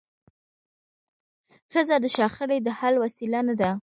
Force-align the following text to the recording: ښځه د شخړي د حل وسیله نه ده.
ښځه 1.71 1.95
د 2.03 2.05
شخړي 2.15 2.57
د 2.63 2.69
حل 2.79 2.95
وسیله 3.03 3.39
نه 3.47 3.55
ده. 3.59 3.71